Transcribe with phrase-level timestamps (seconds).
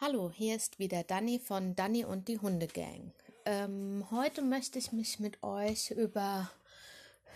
[0.00, 3.12] Hallo, hier ist wieder Dani von Dani und die Hundegang.
[3.44, 6.48] Ähm, heute möchte ich mich mit euch über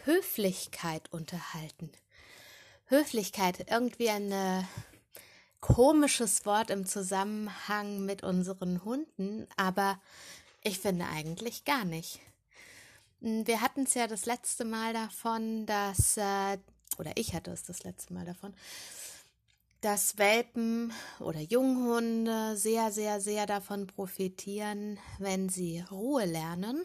[0.05, 1.91] Höflichkeit unterhalten.
[2.87, 4.63] Höflichkeit, irgendwie ein äh,
[5.61, 10.01] komisches Wort im Zusammenhang mit unseren Hunden, aber
[10.63, 12.21] ich finde eigentlich gar nicht.
[13.23, 16.59] Hm, wir hatten es ja das letzte Mal davon, dass, äh,
[16.97, 18.55] oder ich hatte es das letzte Mal davon,
[19.83, 26.85] dass Welpen oder Junghunde sehr, sehr, sehr davon profitieren, wenn sie Ruhe lernen.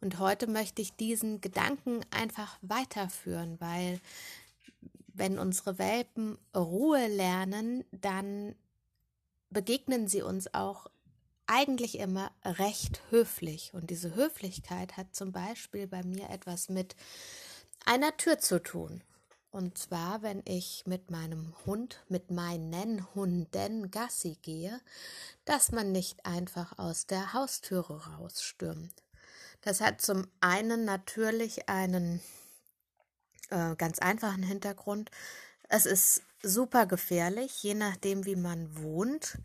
[0.00, 4.00] Und heute möchte ich diesen Gedanken einfach weiterführen, weil
[5.08, 8.54] wenn unsere Welpen Ruhe lernen, dann
[9.50, 10.86] begegnen sie uns auch
[11.46, 13.74] eigentlich immer recht höflich.
[13.74, 16.96] Und diese Höflichkeit hat zum Beispiel bei mir etwas mit
[17.84, 19.02] einer Tür zu tun.
[19.50, 24.78] Und zwar, wenn ich mit meinem Hund, mit meinen Hunden Gassi gehe,
[25.46, 29.02] dass man nicht einfach aus der Haustüre rausstürmt.
[29.62, 32.20] Das hat zum einen natürlich einen
[33.48, 35.10] äh, ganz einfachen Hintergrund.
[35.70, 39.38] Es ist super gefährlich, je nachdem, wie man wohnt.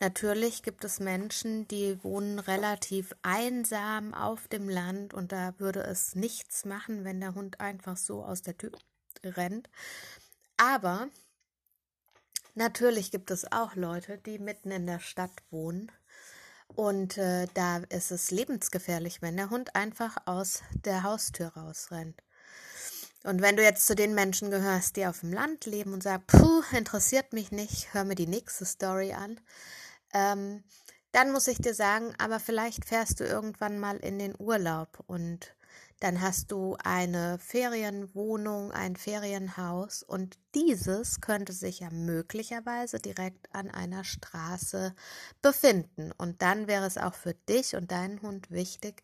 [0.00, 6.16] Natürlich gibt es Menschen, die wohnen relativ einsam auf dem Land und da würde es
[6.16, 8.72] nichts machen, wenn der Hund einfach so aus der Tür
[9.24, 9.68] rennt.
[10.56, 11.08] Aber
[12.54, 15.92] natürlich gibt es auch Leute, die mitten in der Stadt wohnen.
[16.68, 22.22] Und äh, da ist es lebensgefährlich, wenn der Hund einfach aus der Haustür rausrennt.
[23.24, 26.22] Und wenn du jetzt zu den Menschen gehörst, die auf dem Land leben und sagen,
[26.26, 29.40] puh, interessiert mich nicht, hör mir die nächste Story an,
[30.12, 30.62] ähm,
[31.10, 35.55] dann muss ich dir sagen, aber vielleicht fährst du irgendwann mal in den Urlaub und
[36.00, 43.70] dann hast du eine Ferienwohnung, ein Ferienhaus und dieses könnte sich ja möglicherweise direkt an
[43.70, 44.94] einer Straße
[45.40, 46.12] befinden.
[46.18, 49.02] Und dann wäre es auch für dich und deinen Hund wichtig,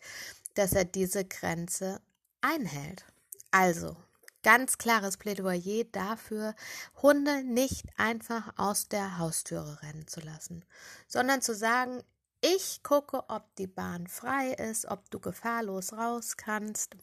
[0.55, 2.01] dass er diese Grenze
[2.43, 3.07] einhält.
[3.51, 3.97] Also,
[4.42, 6.55] ganz klares Plädoyer dafür,
[7.01, 10.64] Hunde nicht einfach aus der Haustüre rennen zu lassen,
[11.07, 12.02] sondern zu sagen,
[12.42, 16.97] ich gucke, ob die Bahn frei ist, ob du gefahrlos raus kannst,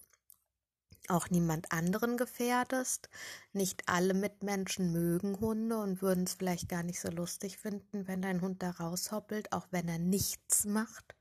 [1.07, 3.09] auch niemand anderen gefährdest.
[3.53, 8.21] Nicht alle Mitmenschen mögen Hunde und würden es vielleicht gar nicht so lustig finden, wenn
[8.21, 11.15] dein Hund da raushoppelt, auch wenn er nichts macht.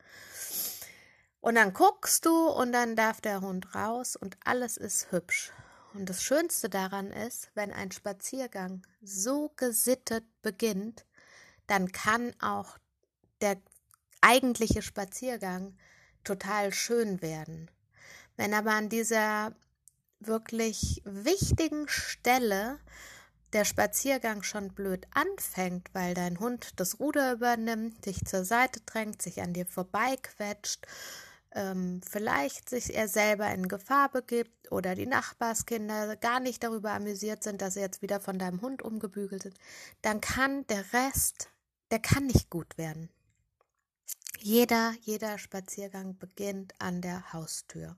[1.41, 5.53] Und dann guckst du und dann darf der Hund raus und alles ist hübsch.
[5.95, 11.07] Und das Schönste daran ist, wenn ein Spaziergang so gesittet beginnt,
[11.67, 12.77] dann kann auch
[13.41, 13.57] der
[14.21, 15.77] eigentliche Spaziergang
[16.25, 17.71] total schön werden.
[18.37, 19.55] Wenn aber an dieser
[20.21, 22.78] wirklich wichtigen Stelle
[23.53, 29.23] der Spaziergang schon blöd anfängt, weil dein Hund das Ruder übernimmt, dich zur Seite drängt,
[29.23, 30.87] sich an dir vorbeiquetscht,
[31.53, 37.43] ähm, vielleicht sich er selber in Gefahr begibt oder die Nachbarskinder gar nicht darüber amüsiert
[37.43, 39.59] sind, dass sie jetzt wieder von deinem Hund umgebügelt sind,
[40.03, 41.49] dann kann der Rest,
[41.91, 43.09] der kann nicht gut werden.
[44.41, 47.97] Jeder, jeder Spaziergang beginnt an der Haustür.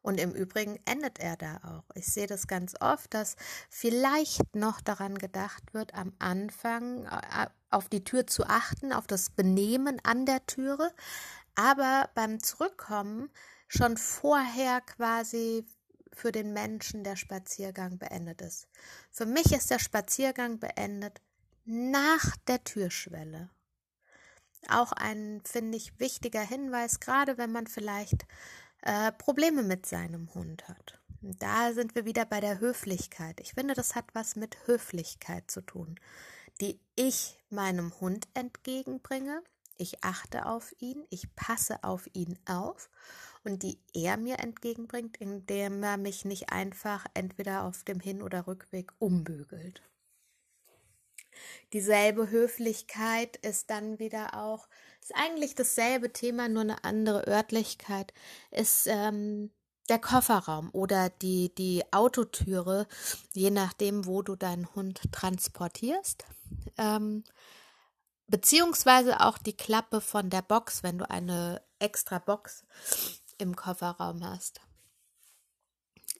[0.00, 1.90] Und im Übrigen endet er da auch.
[1.96, 3.34] Ich sehe das ganz oft, dass
[3.68, 9.30] vielleicht noch daran gedacht wird, am Anfang äh, auf die Tür zu achten, auf das
[9.30, 10.94] Benehmen an der Türe,
[11.56, 13.28] aber beim Zurückkommen
[13.66, 15.66] schon vorher quasi
[16.12, 18.68] für den Menschen der Spaziergang beendet ist.
[19.10, 21.20] Für mich ist der Spaziergang beendet
[21.64, 23.50] nach der Türschwelle
[24.68, 28.26] auch ein, finde ich, wichtiger Hinweis, gerade wenn man vielleicht
[28.82, 31.00] äh, Probleme mit seinem Hund hat.
[31.20, 33.40] Da sind wir wieder bei der Höflichkeit.
[33.40, 35.98] Ich finde, das hat was mit Höflichkeit zu tun,
[36.60, 39.42] die ich meinem Hund entgegenbringe.
[39.76, 42.88] Ich achte auf ihn, ich passe auf ihn auf
[43.44, 48.46] und die er mir entgegenbringt, indem er mich nicht einfach entweder auf dem Hin- oder
[48.46, 49.82] Rückweg umbügelt.
[51.72, 54.68] Dieselbe Höflichkeit ist dann wieder auch,
[55.00, 58.12] ist eigentlich dasselbe Thema, nur eine andere Örtlichkeit,
[58.50, 59.50] ist ähm,
[59.88, 62.86] der Kofferraum oder die, die Autotüre,
[63.32, 66.24] je nachdem, wo du deinen Hund transportierst.
[66.76, 67.24] Ähm,
[68.26, 72.64] beziehungsweise auch die Klappe von der Box, wenn du eine extra Box
[73.38, 74.60] im Kofferraum hast.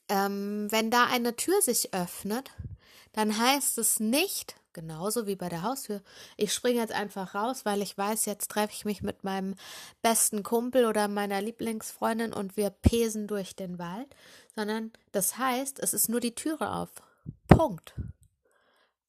[0.08, 2.52] Ähm, wenn da eine Tür sich öffnet,
[3.16, 6.02] dann heißt es nicht, Genauso wie bei der Haustür.
[6.36, 9.54] Ich springe jetzt einfach raus, weil ich weiß, jetzt treffe ich mich mit meinem
[10.02, 14.14] besten Kumpel oder meiner Lieblingsfreundin und wir pesen durch den Wald,
[14.54, 16.90] sondern das heißt, es ist nur die Türe auf.
[17.48, 17.94] Punkt.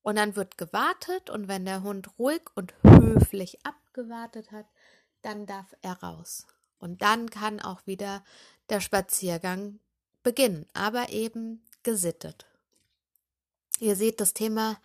[0.03, 4.67] Und dann wird gewartet und wenn der Hund ruhig und höflich abgewartet hat,
[5.21, 6.47] dann darf er raus.
[6.79, 8.23] Und dann kann auch wieder
[8.69, 9.81] der Spaziergang
[10.23, 12.45] beginnen, aber eben gesittet.
[13.79, 14.77] Ihr seht, das Thema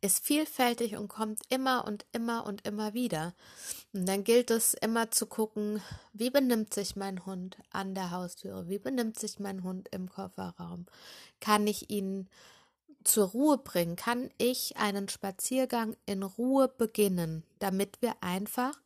[0.00, 3.34] ist vielfältig und kommt immer und immer und immer wieder.
[3.92, 8.68] Und dann gilt es immer zu gucken, wie benimmt sich mein Hund an der Haustüre,
[8.68, 10.86] wie benimmt sich mein Hund im Kofferraum.
[11.40, 12.28] Kann ich ihn
[13.02, 13.96] zur Ruhe bringen?
[13.96, 18.78] Kann ich einen Spaziergang in Ruhe beginnen, damit wir einfach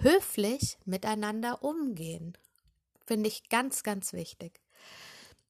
[0.00, 2.38] höflich miteinander umgehen?
[3.06, 4.60] Finde ich ganz, ganz wichtig.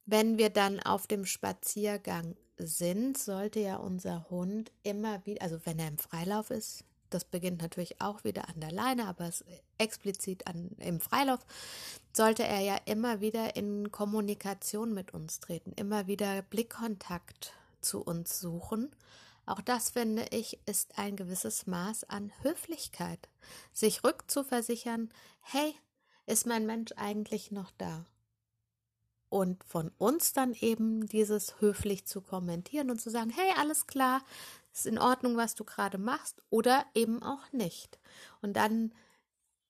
[0.06, 5.78] Wenn wir dann auf dem Spaziergang sind, sollte ja unser Hund immer wieder, also wenn
[5.78, 9.44] er im Freilauf ist, das beginnt natürlich auch wieder an der Leine, aber es
[9.78, 11.40] explizit an, im Freilauf,
[12.12, 18.40] sollte er ja immer wieder in Kommunikation mit uns treten, immer wieder Blickkontakt zu uns
[18.40, 18.90] suchen.
[19.46, 23.28] Auch das finde ich ist ein gewisses Maß an Höflichkeit,
[23.72, 25.10] sich rückzuversichern,
[25.40, 25.74] hey,
[26.26, 28.06] ist mein Mensch eigentlich noch da?
[29.34, 34.22] Und von uns dann eben dieses höflich zu kommentieren und zu sagen, hey, alles klar,
[34.72, 37.98] ist in Ordnung, was du gerade machst oder eben auch nicht.
[38.42, 38.92] Und dann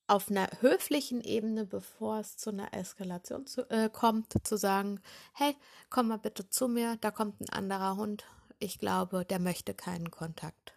[0.07, 5.01] auf einer höflichen Ebene, bevor es zu einer Eskalation zu, äh, kommt, zu sagen,
[5.33, 5.57] hey,
[5.89, 8.27] komm mal bitte zu mir, da kommt ein anderer Hund,
[8.59, 10.74] ich glaube, der möchte keinen Kontakt.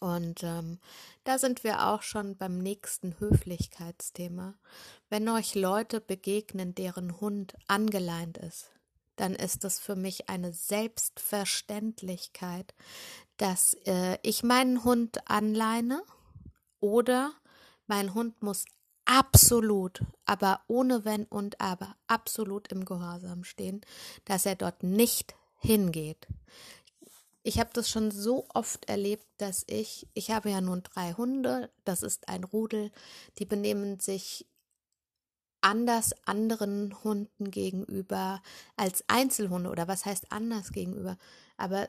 [0.00, 0.80] Und ähm,
[1.24, 4.54] da sind wir auch schon beim nächsten Höflichkeitsthema.
[5.10, 8.72] Wenn euch Leute begegnen, deren Hund angeleint ist,
[9.16, 12.74] dann ist es für mich eine Selbstverständlichkeit,
[13.36, 16.02] dass äh, ich meinen Hund anleine
[16.80, 17.32] oder
[17.86, 18.64] mein Hund muss
[19.04, 23.80] absolut, aber ohne Wenn und Aber, absolut im Gehorsam stehen,
[24.24, 26.26] dass er dort nicht hingeht.
[27.42, 31.70] Ich habe das schon so oft erlebt, dass ich, ich habe ja nun drei Hunde,
[31.84, 32.90] das ist ein Rudel,
[33.38, 34.46] die benehmen sich
[35.62, 38.42] anders anderen Hunden gegenüber
[38.76, 41.16] als Einzelhunde oder was heißt anders gegenüber,
[41.56, 41.88] aber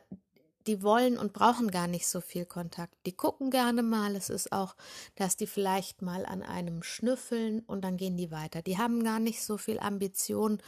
[0.67, 2.93] die wollen und brauchen gar nicht so viel Kontakt.
[3.05, 4.15] Die gucken gerne mal.
[4.15, 4.75] Es ist auch,
[5.15, 8.61] dass die vielleicht mal an einem schnüffeln und dann gehen die weiter.
[8.61, 10.61] Die haben gar nicht so viel Ambition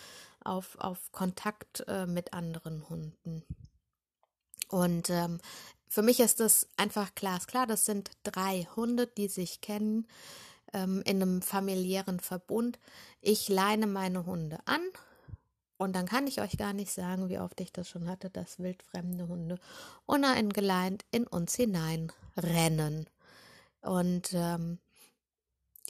[0.44, 3.44] auf, auf Kontakt äh, mit anderen Hunden.
[4.74, 5.40] Und ähm,
[5.88, 7.68] für mich ist das einfach glasklar.
[7.68, 10.08] Das sind drei Hunde, die sich kennen
[10.74, 12.80] ähm, in einem familiären Verbund.
[13.22, 14.82] Ich leine meine Hunde an.
[15.78, 18.58] Und dann kann ich euch gar nicht sagen, wie oft ich das schon hatte, dass
[18.58, 19.60] wildfremde Hunde
[20.08, 23.08] uneingeleint in uns hineinrennen.
[23.82, 24.80] Und ähm,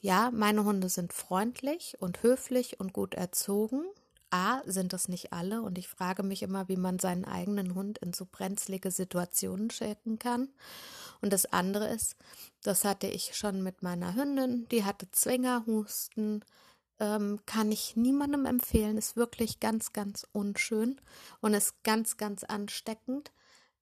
[0.02, 3.86] ja, meine Hunde sind freundlich und höflich und gut erzogen.
[4.34, 8.00] A, sind das nicht alle und ich frage mich immer, wie man seinen eigenen Hund
[8.00, 10.50] in so brenzlige Situationen schicken kann.
[11.22, 12.16] Und das andere ist,
[12.64, 16.44] das hatte ich schon mit meiner Hündin, die hatte Zwingerhusten,
[17.00, 21.00] ähm, kann ich niemandem empfehlen, ist wirklich ganz, ganz unschön
[21.40, 23.32] und ist ganz, ganz ansteckend.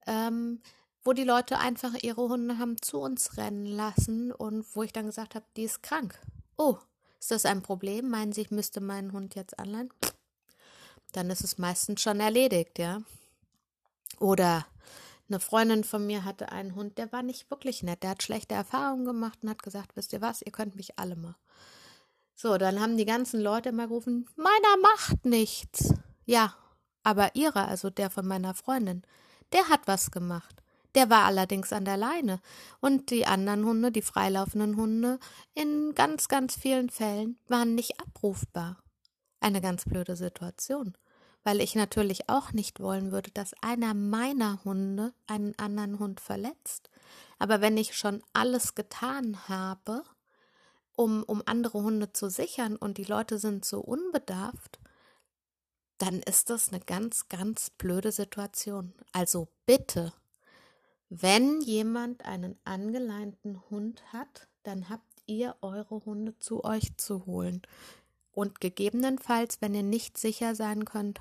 [0.05, 0.61] Ähm,
[1.03, 5.07] wo die Leute einfach ihre Hunde haben zu uns rennen lassen und wo ich dann
[5.07, 6.19] gesagt habe, die ist krank.
[6.57, 6.77] Oh,
[7.19, 8.09] ist das ein Problem?
[8.09, 9.91] Meinen Sie, ich müsste meinen Hund jetzt anleihen?
[11.11, 13.01] Dann ist es meistens schon erledigt, ja.
[14.19, 14.65] Oder
[15.29, 18.03] eine Freundin von mir hatte einen Hund, der war nicht wirklich nett.
[18.03, 21.15] Der hat schlechte Erfahrungen gemacht und hat gesagt, wisst ihr was, ihr könnt mich alle
[21.15, 21.35] mal.
[22.35, 25.93] So, dann haben die ganzen Leute immer gerufen, meiner macht nichts.
[26.25, 26.55] Ja,
[27.03, 29.03] aber ihrer, also der von meiner Freundin,
[29.53, 30.61] der hat was gemacht.
[30.95, 32.41] Der war allerdings an der Leine.
[32.79, 35.19] Und die anderen Hunde, die freilaufenden Hunde,
[35.53, 38.77] in ganz, ganz vielen Fällen waren nicht abrufbar
[39.39, 40.93] eine ganz blöde Situation,
[41.43, 46.89] weil ich natürlich auch nicht wollen würde, dass einer meiner Hunde einen anderen Hund verletzt.
[47.39, 50.03] Aber wenn ich schon alles getan habe,
[50.95, 54.79] um, um andere Hunde zu sichern und die Leute sind so unbedarft,
[55.97, 58.93] dann ist das eine ganz, ganz blöde Situation.
[59.11, 60.13] Also bitte,
[61.09, 67.61] wenn jemand einen angeleinten Hund hat, dann habt ihr eure Hunde zu euch zu holen
[68.31, 71.19] und gegebenenfalls, wenn ihr nicht sicher sein könnt,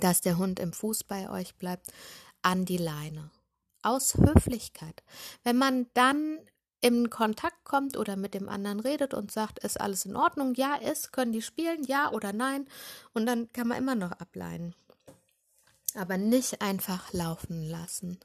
[0.00, 1.92] dass der Hund im Fuß bei euch bleibt,
[2.42, 3.30] an die Leine.
[3.82, 5.02] Aus Höflichkeit.
[5.44, 6.38] Wenn man dann
[6.80, 10.54] in Kontakt kommt oder mit dem anderen redet und sagt, ist alles in Ordnung?
[10.54, 11.82] Ja, ist, können die spielen?
[11.84, 12.68] Ja oder nein?
[13.12, 14.74] Und dann kann man immer noch ableinen.
[15.94, 18.18] Aber nicht einfach laufen lassen.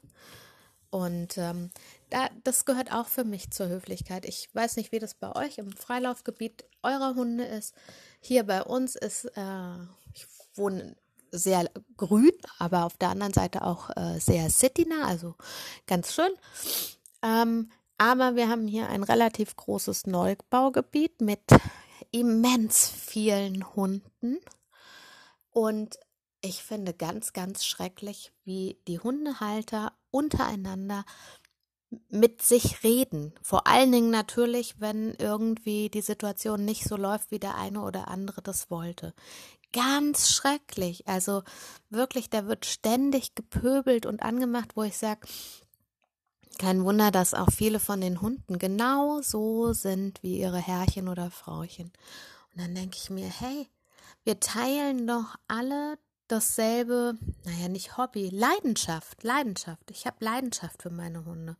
[0.90, 1.70] Und ähm,
[2.12, 4.26] da, das gehört auch für mich zur Höflichkeit.
[4.26, 7.74] Ich weiß nicht, wie das bei euch im Freilaufgebiet eurer Hunde ist.
[8.20, 9.74] Hier bei uns ist, äh,
[10.12, 10.94] ich wohne
[11.30, 15.36] sehr grün, aber auf der anderen Seite auch äh, sehr citynah, also
[15.86, 16.30] ganz schön.
[17.22, 21.40] Ähm, aber wir haben hier ein relativ großes Neubaugebiet mit
[22.10, 24.36] immens vielen Hunden.
[25.50, 25.98] Und
[26.42, 31.04] ich finde ganz, ganz schrecklich, wie die Hundehalter untereinander
[32.08, 33.34] mit sich reden.
[33.42, 38.08] Vor allen Dingen natürlich, wenn irgendwie die Situation nicht so läuft, wie der eine oder
[38.08, 39.14] andere das wollte.
[39.72, 41.08] Ganz schrecklich.
[41.08, 41.42] Also
[41.90, 45.26] wirklich, da wird ständig gepöbelt und angemacht, wo ich sage,
[46.58, 51.30] kein Wunder, dass auch viele von den Hunden genau so sind wie ihre Herrchen oder
[51.30, 51.92] Frauchen.
[52.52, 53.68] Und dann denke ich mir, hey,
[54.24, 55.98] wir teilen doch alle
[56.32, 59.90] dasselbe, naja, nicht Hobby, Leidenschaft, Leidenschaft.
[59.90, 61.56] Ich habe Leidenschaft für meine Hunde.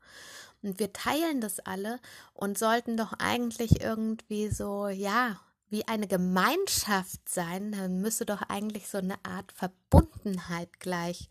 [0.62, 2.00] Und wir teilen das alle
[2.32, 7.72] und sollten doch eigentlich irgendwie so, ja, wie eine Gemeinschaft sein.
[7.72, 11.28] Da müsste doch eigentlich so eine Art Verbundenheit gleich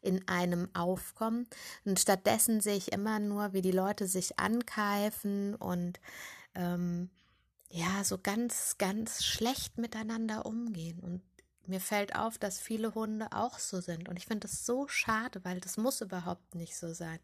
[0.00, 1.48] in einem aufkommen.
[1.84, 5.98] Und stattdessen sehe ich immer nur, wie die Leute sich ankeifen und
[6.54, 7.10] ähm,
[7.70, 11.00] ja, so ganz, ganz schlecht miteinander umgehen.
[11.00, 11.22] Und
[11.68, 14.08] mir fällt auf, dass viele Hunde auch so sind.
[14.08, 17.18] Und ich finde das so schade, weil das muss überhaupt nicht so sein.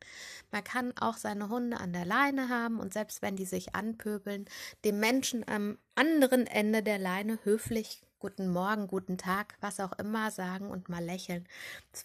[0.51, 4.47] Man kann auch seine Hunde an der Leine haben und selbst wenn die sich anpöbeln,
[4.85, 10.31] dem Menschen am anderen Ende der Leine höflich guten Morgen, guten Tag, was auch immer
[10.31, 11.45] sagen und mal lächeln.
[11.91, 12.05] Das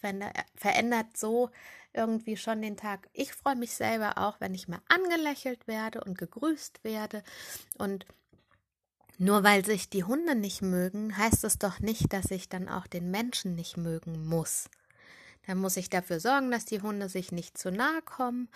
[0.56, 1.50] verändert so
[1.92, 3.08] irgendwie schon den Tag.
[3.12, 7.22] Ich freue mich selber auch, wenn ich mal angelächelt werde und gegrüßt werde.
[7.78, 8.04] Und
[9.18, 12.86] nur weil sich die Hunde nicht mögen, heißt es doch nicht, dass ich dann auch
[12.86, 14.70] den Menschen nicht mögen muss.
[15.46, 18.48] Dann muss ich dafür sorgen, dass die Hunde sich nicht zu nahe kommen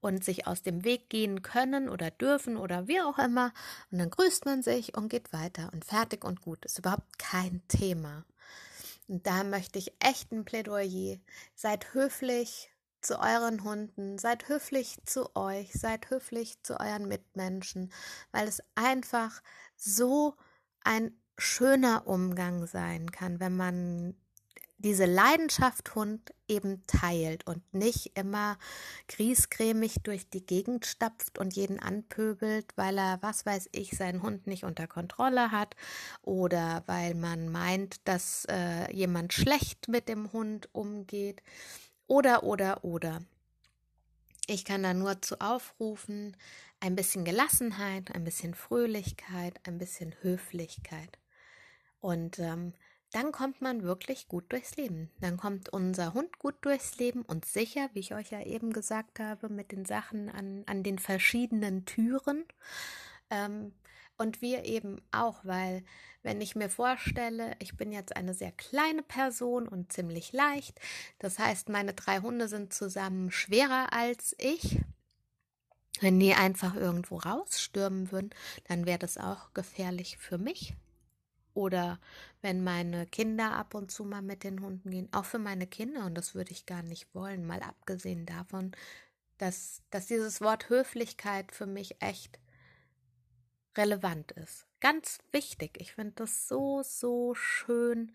[0.00, 3.52] und sich aus dem Weg gehen können oder dürfen oder wie auch immer.
[3.90, 6.64] Und dann grüßt man sich und geht weiter und fertig und gut.
[6.64, 8.24] Ist überhaupt kein Thema.
[9.08, 11.18] Und da möchte ich echt ein Plädoyer.
[11.54, 12.70] Seid höflich
[13.00, 17.92] zu euren Hunden, seid höflich zu euch, seid höflich zu euren Mitmenschen,
[18.32, 19.42] weil es einfach
[19.76, 20.34] so
[20.82, 24.14] ein schöner Umgang sein kann, wenn man
[24.78, 28.58] diese Leidenschaft Hund eben teilt und nicht immer
[29.08, 34.46] griesgrämig durch die Gegend stapft und jeden anpöbelt, weil er, was weiß ich, seinen Hund
[34.46, 35.76] nicht unter Kontrolle hat
[36.22, 41.42] oder weil man meint, dass äh, jemand schlecht mit dem Hund umgeht
[42.06, 43.22] oder, oder, oder.
[44.46, 46.36] Ich kann da nur zu aufrufen,
[46.78, 51.18] ein bisschen Gelassenheit, ein bisschen Fröhlichkeit, ein bisschen Höflichkeit.
[52.00, 52.72] Und ähm,
[53.12, 55.10] dann kommt man wirklich gut durchs Leben.
[55.20, 59.18] Dann kommt unser Hund gut durchs Leben und sicher, wie ich euch ja eben gesagt
[59.18, 62.44] habe, mit den Sachen an, an den verschiedenen Türen.
[63.30, 63.72] Ähm,
[64.18, 65.84] und wir eben auch, weil
[66.22, 70.80] wenn ich mir vorstelle, ich bin jetzt eine sehr kleine Person und ziemlich leicht,
[71.18, 74.80] das heißt, meine drei Hunde sind zusammen schwerer als ich.
[76.00, 78.30] Wenn die einfach irgendwo rausstürmen würden,
[78.68, 80.74] dann wäre das auch gefährlich für mich,
[81.56, 81.98] oder
[82.42, 86.04] wenn meine Kinder ab und zu mal mit den Hunden gehen, auch für meine Kinder,
[86.04, 88.72] und das würde ich gar nicht wollen, mal abgesehen davon,
[89.38, 92.38] dass, dass dieses Wort Höflichkeit für mich echt
[93.76, 94.66] relevant ist.
[94.80, 95.78] Ganz wichtig.
[95.80, 98.14] Ich finde das so, so schön,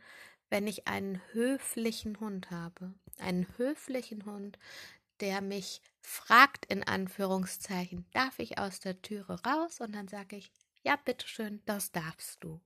[0.49, 2.93] wenn ich einen höflichen Hund habe.
[3.19, 4.57] Einen höflichen Hund,
[5.19, 9.79] der mich fragt, in Anführungszeichen, darf ich aus der Türe raus?
[9.79, 10.51] Und dann sage ich,
[10.83, 12.59] ja, bitteschön, das darfst du.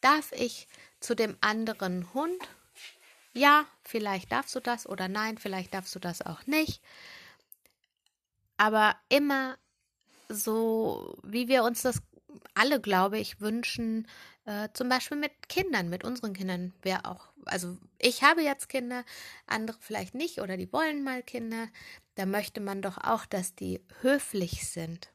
[0.00, 0.68] Darf ich
[1.00, 2.42] zu dem anderen Hund?
[3.32, 6.82] Ja, vielleicht darfst du das oder nein, vielleicht darfst du das auch nicht.
[8.56, 9.58] Aber immer
[10.28, 12.02] so, wie wir uns das
[12.54, 14.06] alle, glaube ich, wünschen,
[14.44, 19.04] äh, zum Beispiel mit Kindern, mit unseren Kindern, wer auch, also ich habe jetzt Kinder,
[19.46, 21.68] andere vielleicht nicht oder die wollen mal Kinder,
[22.14, 25.10] da möchte man doch auch, dass die höflich sind.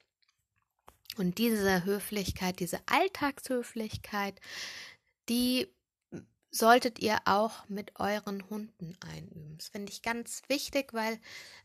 [1.17, 4.39] Und diese Höflichkeit, diese Alltagshöflichkeit,
[5.29, 5.67] die
[6.51, 9.57] solltet ihr auch mit euren Hunden einüben.
[9.57, 11.17] Das finde ich ganz wichtig, weil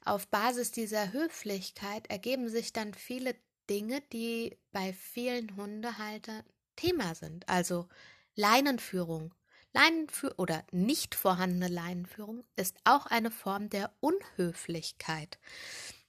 [0.05, 3.35] auf Basis dieser Höflichkeit ergeben sich dann viele
[3.69, 6.45] Dinge, die bei vielen Hundehaltern
[6.77, 7.49] Thema sind.
[7.49, 7.89] Also
[8.35, 9.35] Leinenführung.
[9.73, 15.39] Leinenführung oder nicht vorhandene Leinenführung ist auch eine Form der Unhöflichkeit.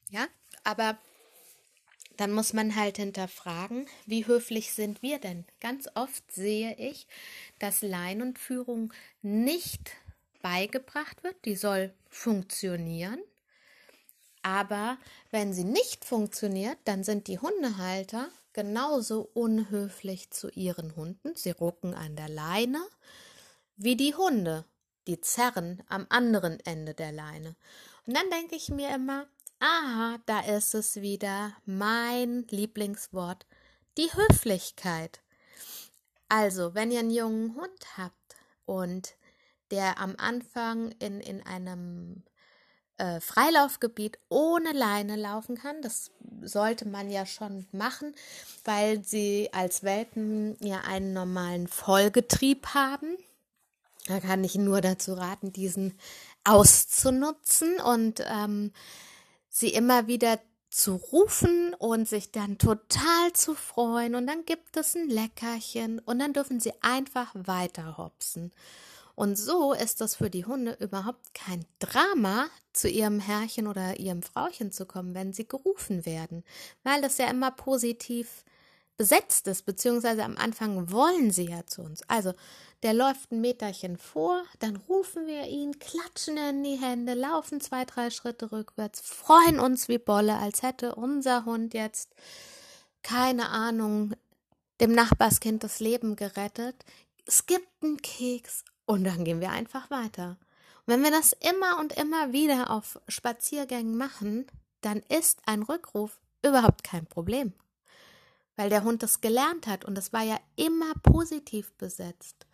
[0.10, 0.28] Ja,
[0.64, 0.98] aber
[2.18, 5.46] dann muss man halt hinterfragen, wie höflich sind wir denn?
[5.62, 7.08] Ganz oft sehe ich,
[7.60, 9.92] dass Leinenführung nicht
[10.42, 13.20] beigebracht wird, die soll funktionieren.
[14.42, 14.98] Aber
[15.32, 21.36] wenn sie nicht funktioniert, dann sind die Hundehalter genauso unhöflich zu ihren Hunden.
[21.36, 22.82] Sie rucken an der Leine
[23.76, 24.66] wie die Hunde.
[25.08, 27.56] die zerren am anderen Ende der Leine.
[28.06, 29.26] Und dann denke ich mir immer,
[29.60, 33.46] aha, da ist es wieder, mein Lieblingswort,
[33.98, 35.22] die Höflichkeit.
[36.30, 38.36] Also, wenn ihr einen jungen Hund habt
[38.66, 39.16] und
[39.72, 42.24] der am Anfang in, in einem
[42.98, 45.82] äh, Freilaufgebiet ohne Leine laufen kann.
[45.82, 46.12] Das
[46.42, 48.14] sollte man ja schon machen,
[48.64, 53.18] weil sie als Welpen ja einen normalen Vollgetrieb haben.
[54.08, 55.98] Da kann ich nur dazu raten, diesen
[56.44, 58.72] auszunutzen und ähm,
[59.58, 64.96] sie immer wieder zu rufen und sich dann total zu freuen und dann gibt es
[64.96, 68.52] ein Leckerchen und dann dürfen sie einfach weiter hopsen.
[69.16, 74.22] Und so ist das für die Hunde überhaupt kein Drama, zu ihrem Herrchen oder ihrem
[74.22, 76.44] Frauchen zu kommen, wenn sie gerufen werden,
[76.84, 78.44] weil das ja immer positiv
[78.98, 82.02] besetzt ist, beziehungsweise am Anfang wollen sie ja zu uns.
[82.08, 82.34] Also
[82.84, 87.86] der läuft ein Meterchen vor, dann rufen wir ihn, klatschen in die Hände, laufen zwei,
[87.86, 92.14] drei Schritte rückwärts, freuen uns wie Bolle, als hätte unser Hund jetzt,
[93.04, 94.14] keine Ahnung,
[94.80, 96.76] dem Nachbarskind das Leben gerettet.
[97.26, 100.38] Es gibt einen Keks und dann gehen wir einfach weiter.
[100.86, 104.46] Und wenn wir das immer und immer wieder auf Spaziergängen machen,
[104.82, 107.54] dann ist ein Rückruf überhaupt kein Problem.
[108.58, 112.46] Weil der Hund das gelernt hat und es war ja immer positiv besetzt.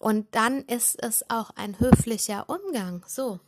[0.00, 3.04] Und dann ist es auch ein höflicher Umgang.
[3.06, 3.38] So.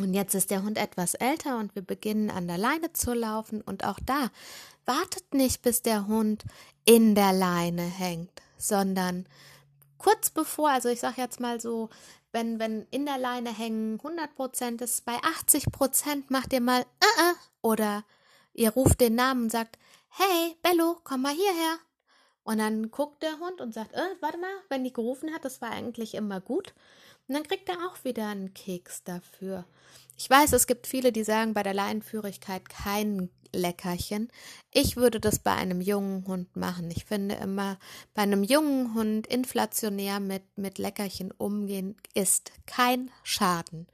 [0.00, 3.62] Und jetzt ist der Hund etwas älter und wir beginnen an der Leine zu laufen.
[3.62, 4.30] Und auch da
[4.84, 6.44] wartet nicht, bis der Hund
[6.84, 9.26] in der Leine hängt, sondern
[9.98, 11.88] kurz bevor, also ich sage jetzt mal so,
[12.32, 16.82] wenn, wenn in der Leine hängen 100 Prozent ist, bei 80 Prozent macht ihr mal
[16.82, 18.04] äh, äh, oder
[18.52, 19.78] ihr ruft den Namen und sagt,
[20.18, 21.78] hey, Bello, komm mal hierher.
[22.42, 25.60] Und dann guckt der Hund und sagt, äh, warte mal, wenn die gerufen hat, das
[25.60, 26.74] war eigentlich immer gut.
[27.28, 29.66] Und dann kriegt er auch wieder einen Keks dafür.
[30.16, 34.28] Ich weiß, es gibt viele, die sagen, bei der Leinenführigkeit kein Leckerchen.
[34.72, 36.90] Ich würde das bei einem jungen Hund machen.
[36.90, 37.78] Ich finde immer,
[38.14, 43.86] bei einem jungen Hund inflationär mit, mit Leckerchen umgehen ist kein Schaden.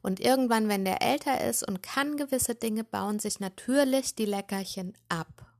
[0.00, 4.94] Und irgendwann, wenn der älter ist und kann gewisse Dinge, bauen sich natürlich die Leckerchen
[5.08, 5.55] ab.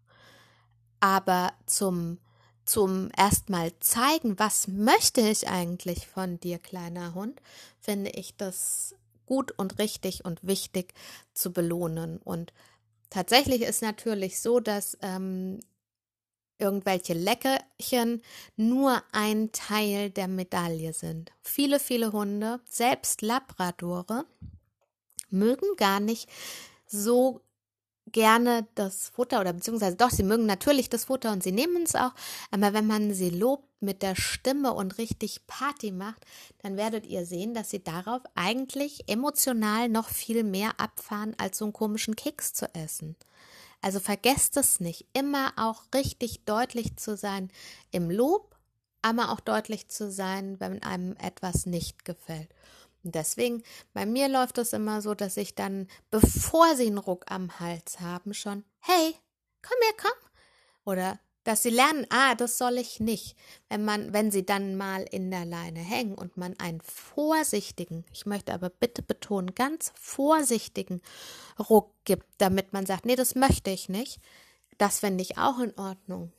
[1.00, 2.18] Aber zum
[2.66, 7.40] zum erstmal zeigen, was möchte ich eigentlich von dir, kleiner Hund,
[7.80, 10.92] finde ich das gut und richtig und wichtig
[11.32, 12.18] zu belohnen.
[12.18, 12.52] Und
[13.08, 15.60] tatsächlich ist natürlich so, dass ähm,
[16.58, 18.22] irgendwelche Leckerchen
[18.56, 21.32] nur ein Teil der Medaille sind.
[21.42, 24.24] Viele, viele Hunde, selbst Labradore,
[25.30, 26.28] mögen gar nicht
[26.86, 27.40] so
[28.12, 31.94] gerne das Futter oder beziehungsweise doch, sie mögen natürlich das Futter und sie nehmen es
[31.94, 32.12] auch,
[32.50, 36.24] aber wenn man sie lobt mit der Stimme und richtig Party macht,
[36.62, 41.64] dann werdet ihr sehen, dass sie darauf eigentlich emotional noch viel mehr abfahren, als so
[41.66, 43.16] einen komischen Keks zu essen.
[43.82, 47.50] Also vergesst es nicht, immer auch richtig deutlich zu sein
[47.90, 48.56] im Lob,
[49.02, 52.48] aber auch deutlich zu sein, wenn einem etwas nicht gefällt.
[53.06, 53.62] Und deswegen,
[53.94, 58.00] bei mir läuft es immer so, dass ich dann, bevor sie einen Ruck am Hals
[58.00, 59.14] haben, schon, hey,
[59.62, 60.30] komm her, komm.
[60.84, 63.36] Oder dass sie lernen, ah, das soll ich nicht.
[63.68, 68.26] Wenn man, wenn sie dann mal in der Leine hängen und man einen vorsichtigen, ich
[68.26, 71.00] möchte aber bitte betonen, ganz vorsichtigen
[71.60, 74.18] Ruck gibt, damit man sagt, nee, das möchte ich nicht,
[74.78, 76.32] das finde ich auch in Ordnung.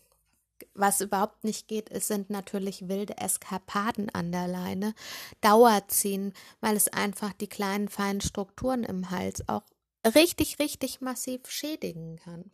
[0.73, 4.93] Was überhaupt nicht geht, es sind natürlich wilde Eskapaden an der Leine,
[5.41, 9.63] Dauerziehen, weil es einfach die kleinen feinen Strukturen im Hals auch
[10.05, 12.51] richtig, richtig massiv schädigen kann.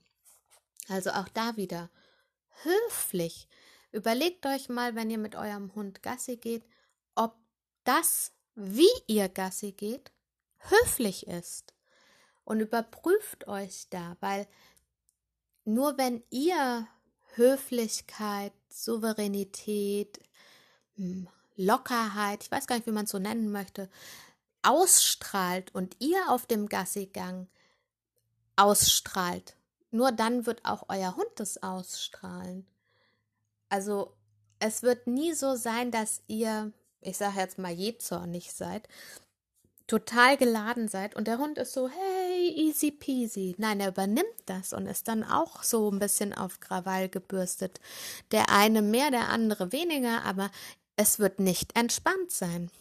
[0.87, 1.89] Also auch da wieder
[2.63, 3.47] höflich.
[3.91, 6.63] Überlegt euch mal, wenn ihr mit eurem Hund Gassi geht,
[7.15, 7.35] ob
[7.83, 10.11] das, wie ihr Gassi geht,
[10.57, 11.73] höflich ist.
[12.43, 14.47] Und überprüft euch da, weil
[15.65, 16.87] nur wenn ihr
[17.35, 20.19] Höflichkeit, Souveränität,
[20.95, 23.89] hm, Lockerheit, ich weiß gar nicht, wie man es so nennen möchte,
[24.63, 27.47] ausstrahlt und ihr auf dem Gassigang
[28.55, 29.55] ausstrahlt,
[29.91, 32.65] nur dann wird auch euer Hund es ausstrahlen.
[33.69, 34.15] Also
[34.59, 38.87] es wird nie so sein, dass ihr, ich sage jetzt mal, jezornig seid,
[39.87, 43.55] total geladen seid und der Hund ist so, hey, easy peasy.
[43.57, 47.79] Nein, er übernimmt das und ist dann auch so ein bisschen auf Krawall gebürstet.
[48.31, 50.49] Der eine mehr, der andere weniger, aber
[50.95, 52.71] es wird nicht entspannt sein.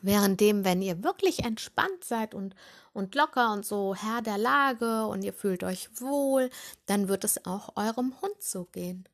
[0.00, 2.56] Währenddem, wenn ihr wirklich entspannt seid und,
[2.92, 6.50] und locker und so Herr der Lage und ihr fühlt euch wohl,
[6.86, 9.08] dann wird es auch eurem Hund so gehen.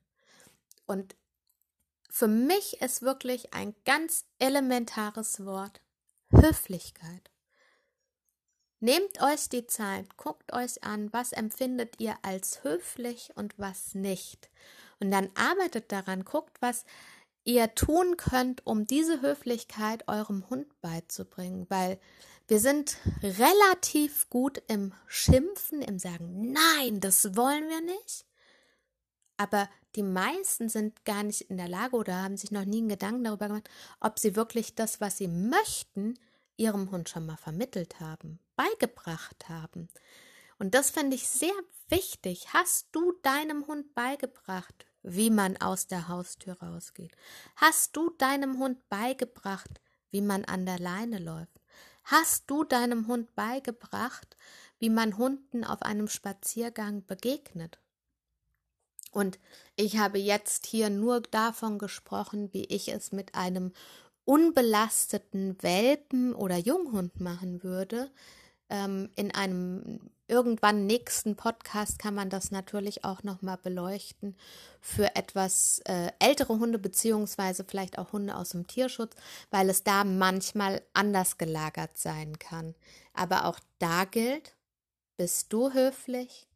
[0.86, 1.14] Und
[2.08, 5.82] für mich ist wirklich ein ganz elementares Wort
[6.30, 7.30] Höflichkeit.
[8.80, 14.50] Nehmt euch die Zeit, guckt euch an, was empfindet ihr als höflich und was nicht.
[15.00, 16.84] Und dann arbeitet daran, guckt, was
[17.44, 21.98] ihr tun könnt, um diese Höflichkeit eurem Hund beizubringen, weil
[22.46, 28.27] wir sind relativ gut im Schimpfen, im Sagen, nein, das wollen wir nicht.
[29.38, 32.88] Aber die meisten sind gar nicht in der Lage oder haben sich noch nie einen
[32.90, 33.70] Gedanken darüber gemacht,
[34.00, 36.18] ob sie wirklich das, was sie möchten,
[36.56, 39.88] ihrem Hund schon mal vermittelt haben, beigebracht haben.
[40.58, 41.54] Und das finde ich sehr
[41.88, 42.52] wichtig.
[42.52, 47.16] Hast du deinem Hund beigebracht, wie man aus der Haustür rausgeht?
[47.56, 51.60] Hast du deinem Hund beigebracht, wie man an der Leine läuft?
[52.02, 54.36] Hast du deinem Hund beigebracht,
[54.78, 57.78] wie man Hunden auf einem Spaziergang begegnet?
[59.18, 59.40] Und
[59.74, 63.72] ich habe jetzt hier nur davon gesprochen, wie ich es mit einem
[64.24, 68.12] unbelasteten Welpen oder Junghund machen würde.
[68.70, 74.36] Ähm, in einem irgendwann nächsten Podcast kann man das natürlich auch nochmal beleuchten
[74.80, 79.16] für etwas äh, ältere Hunde beziehungsweise vielleicht auch Hunde aus dem Tierschutz,
[79.50, 82.76] weil es da manchmal anders gelagert sein kann.
[83.14, 84.54] Aber auch da gilt,
[85.16, 86.47] bist du höflich?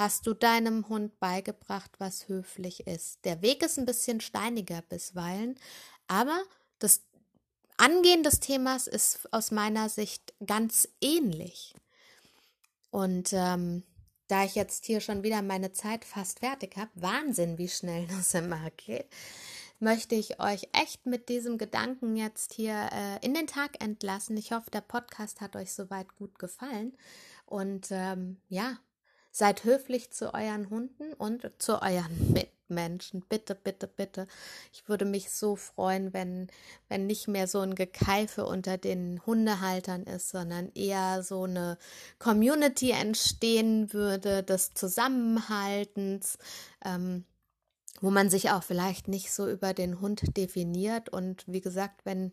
[0.00, 3.22] Hast du deinem Hund beigebracht, was höflich ist?
[3.26, 5.60] Der Weg ist ein bisschen steiniger bisweilen,
[6.06, 6.40] aber
[6.78, 7.02] das
[7.76, 11.74] Angehen des Themas ist aus meiner Sicht ganz ähnlich.
[12.88, 13.82] Und ähm,
[14.26, 18.32] da ich jetzt hier schon wieder meine Zeit fast fertig habe, Wahnsinn, wie schnell das
[18.32, 19.04] immer geht,
[19.80, 24.38] möchte ich euch echt mit diesem Gedanken jetzt hier äh, in den Tag entlassen.
[24.38, 26.96] Ich hoffe, der Podcast hat euch soweit gut gefallen.
[27.44, 28.78] Und ähm, ja,
[29.30, 32.60] seid höflich zu euren Hunden und zu euren Mitmenschen.
[32.70, 33.22] Menschen.
[33.28, 34.26] Bitte, bitte, bitte.
[34.72, 36.48] Ich würde mich so freuen, wenn,
[36.88, 41.76] wenn nicht mehr so ein Gekeife unter den Hundehaltern ist, sondern eher so eine
[42.18, 46.38] Community entstehen würde des Zusammenhaltens.
[46.84, 47.24] Ähm,
[48.02, 51.10] wo man sich auch vielleicht nicht so über den Hund definiert.
[51.10, 52.30] Und wie gesagt, wenn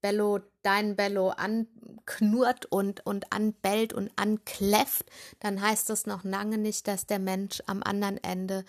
[0.00, 5.06] Bello dein Bello anknurrt und, und anbellt und ankläfft,
[5.40, 8.64] dann heißt das noch lange nicht, dass der Mensch am anderen Ende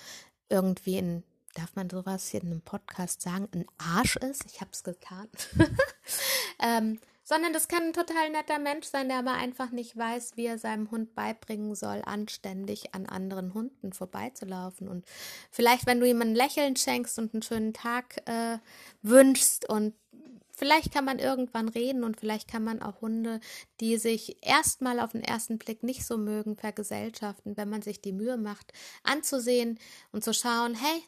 [0.50, 1.24] irgendwie ein,
[1.56, 4.46] darf man sowas hier in einem Podcast sagen, ein Arsch ist.
[4.46, 5.28] Ich habe es getan.
[6.60, 10.48] ähm, sondern das kann ein total netter Mensch sein, der aber einfach nicht weiß, wie
[10.48, 14.90] er seinem Hund beibringen soll, anständig an anderen Hunden vorbeizulaufen.
[14.90, 15.06] Und
[15.50, 18.58] vielleicht, wenn du ihm ein Lächeln schenkst und einen schönen Tag äh,
[19.02, 19.94] wünschst und
[20.62, 23.40] Vielleicht kann man irgendwann reden und vielleicht kann man auch Hunde,
[23.80, 28.12] die sich erstmal auf den ersten Blick nicht so mögen, vergesellschaften, wenn man sich die
[28.12, 28.72] Mühe macht,
[29.02, 29.80] anzusehen
[30.12, 31.02] und zu schauen, hey,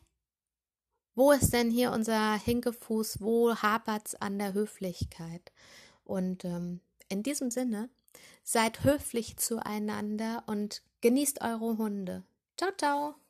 [1.14, 3.22] wo ist denn hier unser Hinkefuß?
[3.22, 5.52] Wo hapert's an der Höflichkeit?
[6.04, 7.92] Und ähm, in diesem Sinne,
[8.44, 12.24] seid höflich zueinander und genießt eure Hunde.
[12.58, 13.23] Ciao, ciao!